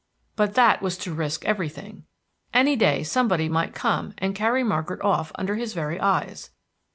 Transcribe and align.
But 0.35 0.55
that 0.55 0.81
was 0.81 0.97
to 0.97 1.13
risk 1.13 1.45
everything. 1.45 2.05
Any 2.55 2.75
day 2.75 3.03
somebody 3.03 3.47
might 3.47 3.75
come 3.75 4.15
and 4.17 4.33
carry 4.33 4.63
Margaret 4.63 5.03
off 5.05 5.31
under 5.35 5.57
his 5.57 5.73
very 5.75 5.99
eyes. 5.99 6.49